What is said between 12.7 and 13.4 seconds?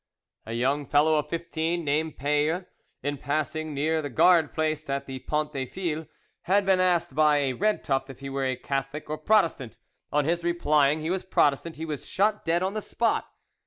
the spot.